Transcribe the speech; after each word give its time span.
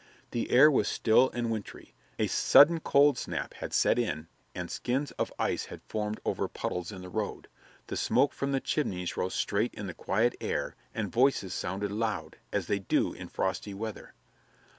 The 0.31 0.49
air 0.49 0.71
was 0.71 0.87
still 0.87 1.29
and 1.29 1.51
wintry; 1.51 1.93
a 2.17 2.25
sudden 2.25 2.79
cold 2.79 3.19
snap 3.19 3.53
had 3.53 3.71
set 3.71 3.99
in 3.99 4.29
and 4.55 4.71
skins 4.71 5.11
of 5.11 5.31
ice 5.37 5.65
had 5.65 5.83
formed 5.83 6.19
over 6.25 6.47
puddles 6.47 6.91
in 6.91 7.03
the 7.03 7.07
road; 7.09 7.47
the 7.85 7.95
smoke 7.95 8.33
from 8.33 8.51
the 8.51 8.59
chimneys 8.59 9.15
rose 9.15 9.35
straight 9.35 9.75
in 9.75 9.85
the 9.85 9.93
quiet 9.93 10.33
air 10.41 10.75
and 10.95 11.11
voices 11.13 11.53
sounded 11.53 11.91
loud, 11.91 12.37
as 12.51 12.65
they 12.65 12.79
do 12.79 13.13
in 13.13 13.27
frosty 13.27 13.75
weather. 13.75 14.15